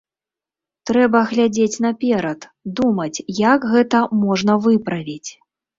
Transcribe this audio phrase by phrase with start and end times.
[0.89, 2.41] Трэба глядзець наперад,
[2.81, 3.13] думаць,
[3.47, 5.29] як гэта можна выправіць.